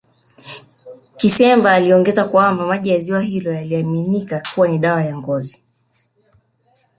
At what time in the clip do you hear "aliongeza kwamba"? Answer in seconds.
1.71-2.67